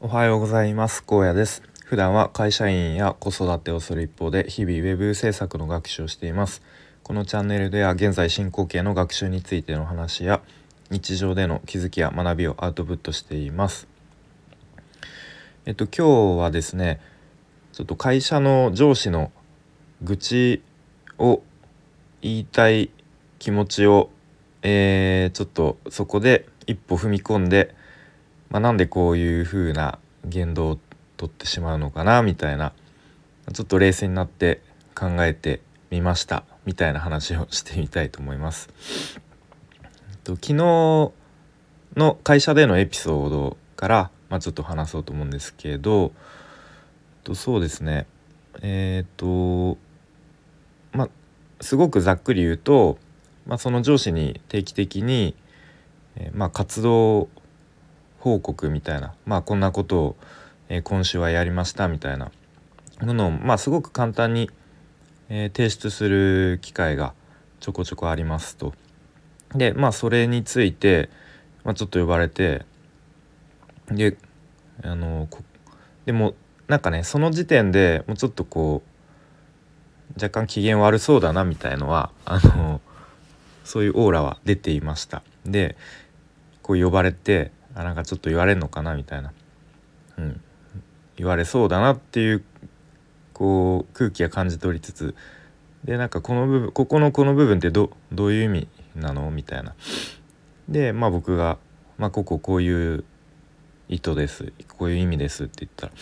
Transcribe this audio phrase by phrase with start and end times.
[0.00, 1.04] おはようございます。
[1.04, 1.62] 高野です。
[1.84, 6.62] 普段は会社員や子育てをする一方で日々ウェブ制作の学習をしています。
[7.04, 10.42] このチャンネルでは現在進行形の学習についての話や
[10.90, 13.86] 日常での気づきや学びをアウトプットしています。
[15.64, 17.00] えっと今日はですね
[17.72, 19.30] ちょっと会社の上司の
[20.02, 20.62] 愚痴
[21.18, 21.40] を
[22.20, 22.90] 言いたい
[23.38, 24.10] 気持ちを、
[24.62, 27.76] えー、ちょっとそこで一歩踏み込んで、
[28.54, 30.78] まあ、なんでこういう風な言動を
[31.16, 32.72] とってしまうのかなみたいな
[33.52, 34.60] ちょっと冷静になって
[34.94, 38.68] 考えてみましたみたいな話をしてみたいと思います。
[40.22, 46.12] と昨日の会社でのエピソードから、まあ、ちょっと話そうと思うんですけど
[47.24, 48.06] とそうですね
[48.62, 49.78] えっ、ー、と
[50.92, 51.08] まあ
[51.60, 52.98] すごくざっくり言うと、
[53.48, 55.34] まあ、その上司に定期的に、
[56.14, 57.28] えー、まあ、活動
[58.24, 60.16] 報告みたいな、まあ、こんなことを、
[60.70, 62.32] えー、今週はやりましたみたいな。
[63.02, 64.50] ものを、まあ、すごく簡単に、
[65.28, 67.12] え提出する機会が
[67.60, 68.72] ちょこちょこありますと。
[69.54, 71.08] でまあそれについて、
[71.64, 72.64] まあ、ちょっと呼ばれて
[73.90, 74.16] で
[74.82, 75.28] あの
[76.06, 76.34] でも
[76.66, 78.82] なんかねその時点でもうちょっとこ
[80.16, 82.80] う若干機嫌悪そうだなみたいのはあの
[83.64, 85.22] そういうオーラは出ていました。
[85.46, 85.76] で
[86.62, 89.32] こう呼ばれてあなんかちょっと言われんのかなみたいな、
[90.18, 90.40] うん、
[91.16, 92.44] 言われそうだなっていう
[93.32, 95.14] こう空気は感じ取りつつ。
[95.84, 99.74] でなんかこの部分ここのこの部分ってどどういう意味なのみたいな。
[100.68, 101.58] でまあ僕が
[101.98, 103.04] 「まあ、こここういう
[103.88, 104.52] 意図です。
[104.68, 105.92] こういう意味です」って言ったら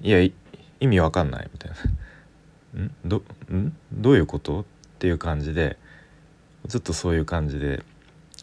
[0.00, 0.32] いや
[0.80, 1.76] 意味わかんないみたいな。
[2.82, 2.94] ん？
[3.04, 3.72] どん？
[3.92, 4.62] どういうこと？
[4.62, 4.64] っ
[4.98, 5.78] ていう感じで
[6.68, 7.84] ちょっとそういう感じで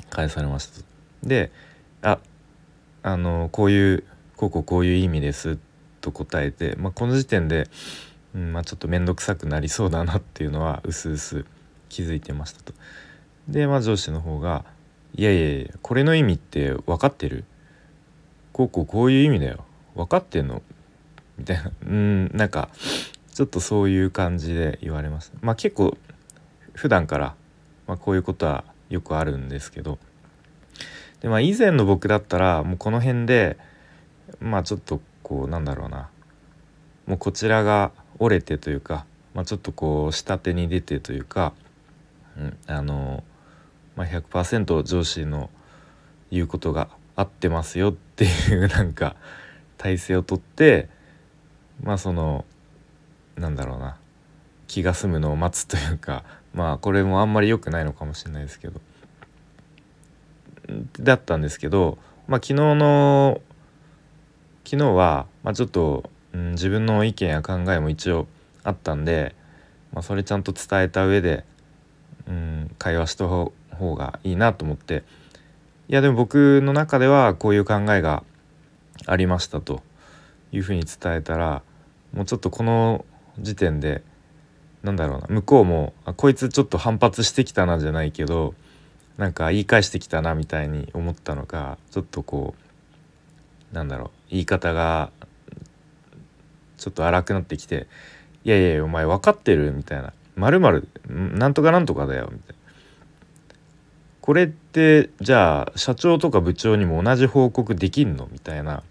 [0.09, 0.85] 返されました。
[1.23, 1.51] で
[2.01, 2.19] あ
[3.07, 4.03] あのこういう
[4.35, 5.57] こうこうこういう意味です
[6.01, 7.69] と答えて、まあ、この時点で、
[8.35, 11.45] うんまあ、ちょっと面倒くさくなりそうだなっていうのはうすうす
[11.87, 12.73] 気づいてましたと。
[13.47, 14.65] で、まあ、上司の方が
[15.15, 17.45] 「いやいやいやこれの意味って分かってる？
[18.51, 19.63] こうこうこういう意味だよ
[19.95, 20.61] 分かってんの？
[21.37, 22.67] みたいなうんなんか
[23.33, 25.31] ちょっとそういう感じで言われます。
[25.39, 25.97] まあ結構
[26.73, 27.35] 普段から、
[27.87, 29.97] まあ、こういうことはよくあるんですけど
[31.21, 33.57] で、まあ、以前の僕だったらもうこの辺で
[34.39, 36.09] まあちょっとこうなんだろうな。
[37.05, 41.53] もうこちらが折れてというか、まあ、ちょっとこう下手に出てというか、
[42.37, 43.23] うん、あの、
[43.95, 45.49] まあ、100%上司の
[46.31, 49.15] 言うことが合ってますよっていう なんか
[49.77, 50.89] 体制をとって
[51.81, 52.45] まあその
[53.37, 53.97] なんだろうな。
[54.67, 58.81] 気が済むのを待つというかまあこれもあんまり良くないのかもしれないですけど。
[60.99, 61.97] だったんですけど、
[62.27, 63.41] まあ、昨日の
[64.65, 68.27] 昨日は、まあ、ちょっと、うん、自分の意見や考えも一応
[68.63, 69.33] あったんで、
[69.93, 71.45] まあ、それちゃんと伝えた上で、
[72.27, 73.53] うん、会話した方
[73.95, 75.03] がいいなと思って。
[75.89, 78.23] いやでも僕の中ではこういう考えが
[79.05, 79.81] ありましたと
[80.51, 81.61] いうふうに伝えたら
[82.13, 83.05] もうちょっとこの
[83.39, 84.03] 時点で
[84.83, 88.53] なんだろうな向こうもあこいつちょっと反発してきたなじゃないけど
[89.17, 92.55] なんか言い返してきたなみたいに思ったのかちょっとこ
[93.71, 95.11] うなんだろう言い方が
[96.77, 97.87] ちょっと荒くなってきて
[98.45, 102.55] 「いやいやお前分かってる?」みたいな「まるまるなんとかなんとかだよ」みたいな。
[104.21, 108.83] これってじゃあ社長とか部長にも同じ報告できんのみたいな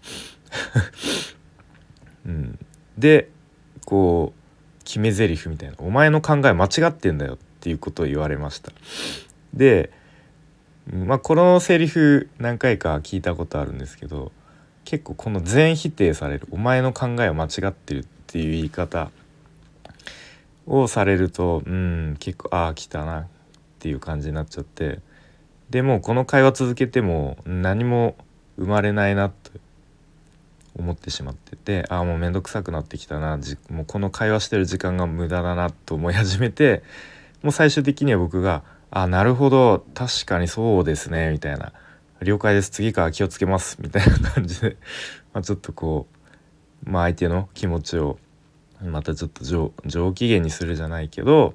[2.25, 2.59] うん、
[2.97, 3.29] で
[3.85, 8.71] こう決め台詞みたいな「お前の考え間違ってんだよ」っていうことを言われました。
[9.53, 9.91] で、
[10.93, 14.31] まあ、このセリフ何回か聞いたことあるんですけど
[14.85, 19.11] 結構この全否定される「お前の考えは間違ってる」っていう言い方
[20.65, 23.25] をされるとうん結構ああ来たなっ
[23.79, 24.99] ていう感じになっちゃって
[25.69, 28.15] でもこの会話続けても何も
[28.57, 29.51] 生まれないなと
[30.77, 33.37] 思ってしまっててああもう面倒くさくなってきたな
[33.69, 36.81] もうこの会話してる時間が無駄だなと思い始めて
[37.43, 39.85] もう最終的には僕が「あなるほど。
[39.93, 41.73] 確かにそうですね」みたいな
[42.21, 42.69] 「了解です。
[42.69, 44.77] 次から気をつけます」みたいな感じで。
[45.33, 46.07] まちょっとこ
[46.85, 48.17] う、まあ、相手の気持ちを
[48.81, 51.53] またちょっと上上機嫌にするじゃないけど、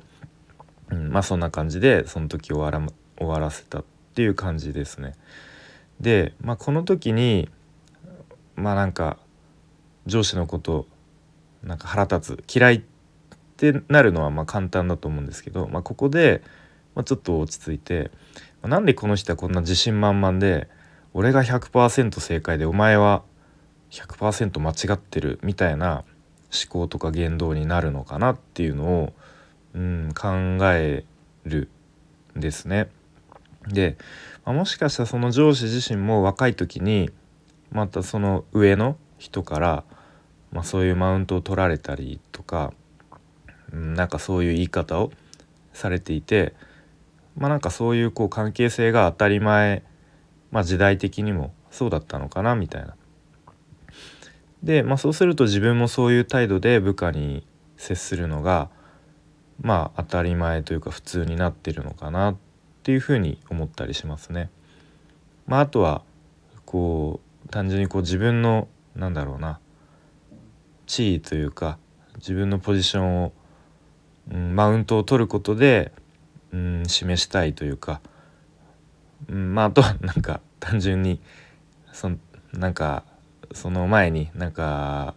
[0.90, 2.80] うん、まあそんな感じでその時終わら
[3.16, 3.84] 終わらせたっ
[4.14, 5.14] ていう感じですね。
[6.00, 7.48] で、まあ、この時に
[8.56, 9.18] まあなんか
[10.06, 10.86] 上司のこと
[11.62, 12.54] なんか腹立つ。
[12.54, 12.82] 嫌いっ
[13.56, 16.42] てなるのはま簡単だと思うんですけど、まあ、ここで、
[16.94, 18.10] まあ、ちょっと落ち着いて、
[18.62, 20.68] まあ、なんでこの人はこんな自信満々で
[21.14, 23.22] 俺が100%正解でお前は
[23.90, 26.04] 100%間違ってるみたいな
[26.52, 29.12] 思考とか言動になるのかなっていうのを、
[29.74, 30.28] うん、考
[30.72, 31.04] え
[31.44, 31.68] る
[32.36, 32.88] んですね。
[33.68, 33.96] で、
[34.44, 37.10] まあ、もしかしたらその上司自身も若い時に
[37.70, 39.84] またその上の人から、
[40.50, 42.72] まあ、そういうマウントを取られたりとか、
[43.72, 45.10] うん、なんかそういう言い方を
[45.72, 46.54] されていて
[47.36, 49.82] まあなんかそういうこう関係性が当たり前、
[50.50, 52.94] まあ、時代的にもそうだったのかなみたいな。
[54.62, 57.46] で、まあ、そうすると自分もそういう態度で部下に
[57.76, 58.70] 接するのが
[59.60, 62.36] まあ当たり前というか普通になってるのかなっ
[62.82, 64.50] ていうふうに思ったりしますね。
[65.46, 66.02] まあ、あとは
[66.64, 69.58] こう単純にこう自分のなんだろうな
[70.86, 71.78] 地位というか
[72.16, 73.32] 自分のポジションを、
[74.30, 75.92] うん、マウントを取ることで、
[76.52, 78.00] うん、示したいというか、
[79.28, 81.20] うん、まああとはなんか単純に
[81.92, 82.10] そ
[82.52, 83.04] なんか
[83.52, 85.14] その前になんか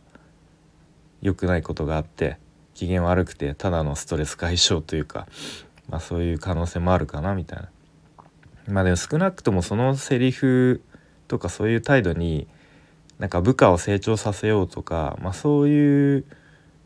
[1.21, 2.37] 良くないことがあって
[2.73, 5.27] 機嫌悪くてただのストレス解消というか、
[5.89, 7.69] まあ、そういう可能性もあるかなみたいな。
[8.67, 10.81] まあでも少なくともそのセリフ
[11.27, 12.47] とかそういう態度に
[13.19, 16.25] なんか部下を成長させようとか、まあ、そういう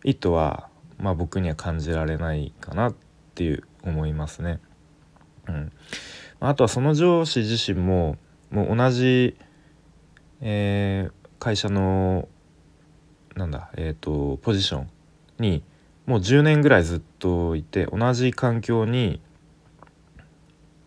[0.04, 2.96] 意図は、まあ、僕には感じられないかなっ
[3.36, 4.60] ていう思いますね。
[5.48, 5.72] うん、
[6.40, 8.18] あとはその上司自身も
[8.52, 9.36] もう同じ、
[10.42, 12.28] えー、会社の
[13.36, 14.90] なんだえっ、ー、とポジション
[15.40, 15.64] に
[16.06, 19.22] もう10年ぐらいずっといて同じ環境に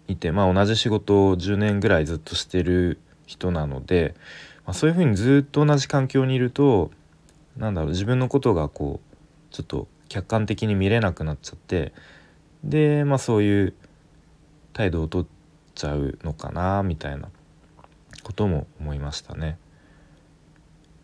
[0.08, 4.14] いてまあ同じ仕事を10年ぐらいずっとしてる人なので、
[4.64, 6.90] まあ、そういうふうにずっと同じ環境にいると
[7.56, 11.92] なんだろう自分のことがこうちょっと客観的に見れなくなっちゃって
[12.64, 13.74] でまあそういう
[14.72, 15.26] 態度をとっ
[15.74, 17.28] ちゃうのかなみたいな
[18.22, 19.58] ことも思いましたね。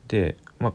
[0.09, 0.75] でまあ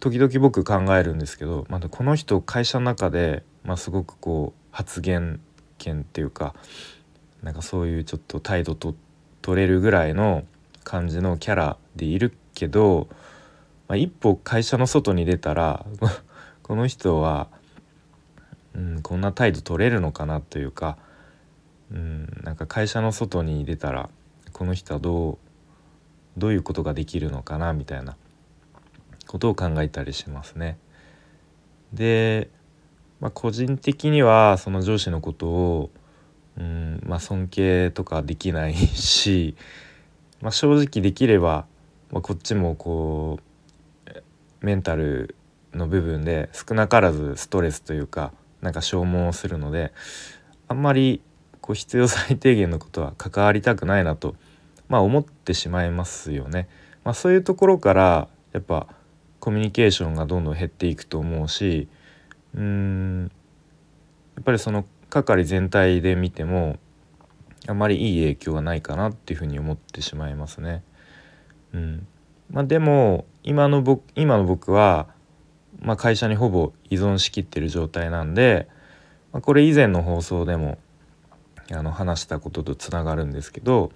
[0.00, 5.40] 時々僕考えるんですけどまだこの人会社の中で、まあ、すごくこう発言
[5.78, 6.54] 権っていうか
[7.42, 8.94] なんかそういうちょっと態度と
[9.42, 10.44] 取れるぐらいの
[10.84, 13.08] 感じのキャラでいるけど、
[13.88, 15.84] まあ、一歩会社の外に出たら
[16.62, 17.48] この人は、
[18.78, 20.96] うん、こんな態度取れるのかなというか、
[21.90, 24.08] うん、なんか会社の外に出たら
[24.52, 25.38] この人はどう
[26.38, 28.16] どういうことができるのかなみたいな
[29.26, 30.78] ことを考えたりしますね。
[31.92, 32.48] で、
[33.20, 35.90] まあ、個人的にはその上司のことを、
[36.56, 39.56] うんまあ、尊敬とかできないし、
[40.40, 41.66] まあ、正直できれば、
[42.12, 43.40] まあ、こっちもこ
[44.06, 45.34] うメンタル
[45.74, 49.92] の部分で少なからずストレスというかなんか消耗するので
[50.66, 51.20] あんまり
[51.60, 54.34] こう必要最低限のことは関わりたくないなと、
[54.88, 56.68] まあ、思ってしまいますよね。
[57.04, 58.86] まあ、そういうところからやっぱ
[59.40, 61.88] コミュニケーションがどんどん減っていくと思うし
[62.54, 63.30] うーん
[64.36, 66.78] やっぱりその係全体で見ても
[67.66, 70.82] あまりいい影響がないかなっていうふうに思ってしまいますね。
[71.72, 72.06] うん
[72.50, 75.08] まあ、でも今の僕今の僕は、
[75.80, 78.68] まあ、会社にほぼ依存しきってる状態なんで、
[79.32, 80.78] まあ、これ以前の放送でも
[81.70, 83.92] あの話したこととつながるんですけど、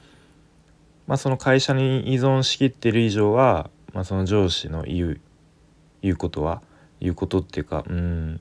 [1.06, 5.20] まあ、その会社に依存しきってる以上は、まあ、その上司の言う
[6.02, 6.62] 言うことは
[7.00, 8.40] 言うことっていうかうん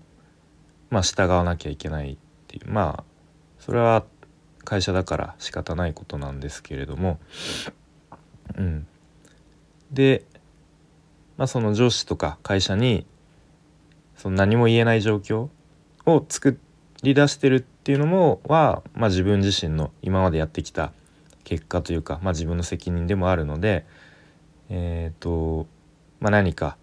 [0.90, 2.18] まあ従わなきゃいけないっ
[2.48, 3.04] ていうまあ
[3.60, 4.04] それは
[4.64, 7.20] 会社だから仕方ないことなんですけれども
[8.58, 8.88] うん。
[9.92, 10.24] で、
[11.38, 13.06] まあ、その上司とか会社に
[14.22, 15.50] その何も言えない状況
[16.06, 16.60] を作
[17.02, 20.94] り出してるっていうのもは、まあ、自分自身の今までやってきた
[21.44, 23.84] 結果というか、まあ、自分の責任でもあるので、
[24.70, 25.66] えーと
[26.20, 26.78] まあ、何か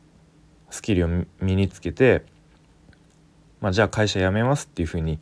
[0.71, 1.09] スキルを
[1.41, 2.25] 身につけて、
[3.61, 5.21] まあ、じゃあ会社辞めますっていうふうに、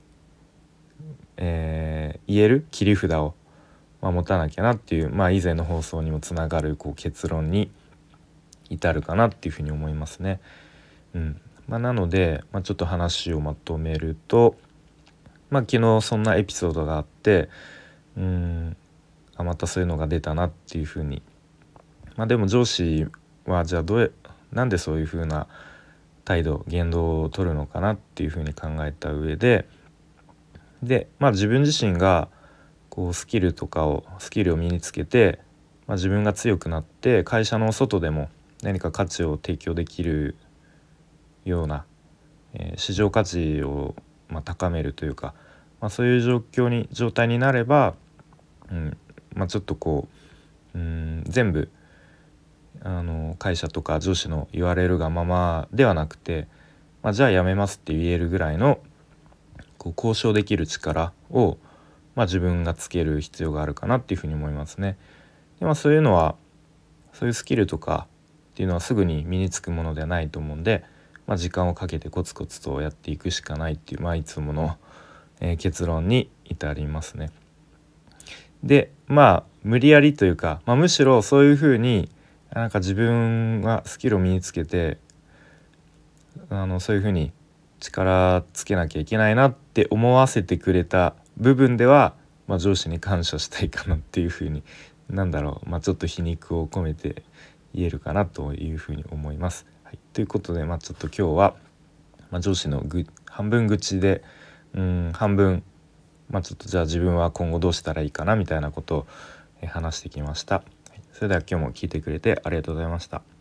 [1.36, 3.34] えー、言える切り札を、
[4.00, 7.70] まあ、持たなきゃなっていう、まあ、以前の放送にもつながるこう結論に
[8.70, 10.40] 至るかなっていうふうに思いますね。
[11.14, 14.56] うんまあ、なので、まあ、ちょっと話をまとめると、
[15.50, 17.48] まあ、昨日そんなエピソードがあって
[18.16, 18.76] うん
[19.36, 21.22] あまたそういうのが出たなっていうふうに。
[22.16, 23.06] まあでも上司
[23.44, 24.12] はじゃあどう
[24.52, 25.46] なんでそういうふうな
[26.24, 29.68] 態度言動を取るのかなっていうふうに考えた上で
[30.82, 32.28] でまあ自分自身が
[32.88, 35.40] こうスキルとかをスキルを身につけて、
[35.86, 38.30] まあ、自分が強くなって会社の外でも
[38.62, 40.36] 何か価値を提供できる
[41.48, 41.84] ような、
[42.54, 43.94] えー、市場価値を、
[44.28, 45.34] まあ、高めるというか、
[45.80, 47.94] まあ、そういう状況に状態になれば、
[48.70, 48.96] うん
[49.34, 50.08] まあ、ちょっとこ
[50.74, 51.70] ううん全部
[52.82, 56.48] あの会社とか上司の言われるがままではなくて、
[57.02, 58.78] まあ、じゃあ辞めますって言えるぐらいの
[59.78, 61.58] こう交渉できる力を、
[62.14, 64.98] まあ、自分がつける必要があるかなっていうふうに思いますね。
[65.58, 66.36] でまあ、そういうのは
[67.12, 68.06] そういうスキルとか
[68.52, 70.84] っていうのはすぐに身につくものではないと思うんで、
[71.26, 74.76] まあ、時間をかけてコツコツとやっていくしかないっていう、まあ、いつもの、
[75.40, 77.30] えー、結論に至りますね。
[78.62, 82.08] でまあ無理やりというか、まあ、むしろそういうふうに
[82.52, 84.98] なんか自分がスキルを身につけて
[86.48, 87.32] あのそういうふうに
[87.80, 92.14] 力つけなきゃいけないなって思わせてくれた部分では、
[92.46, 94.62] まあ、上司に感謝したいかなっていうふうに
[95.10, 97.22] なんだろう、まあ、ちょっと皮肉を込めて
[97.74, 99.66] 言えるかなというふうに思います。
[99.96, 101.56] い、ということで、まあ、ちょっと今日は、
[102.30, 104.22] まあ、上司のぐ半分口で
[104.74, 105.62] うん半分、
[106.30, 109.06] まあ、ちょっとじゃあ自分は今後どうしたらいいかなみたいなことを
[109.66, 110.62] 話してきました。
[111.12, 113.35] それでは今日も聞いてくれてありがとうございました。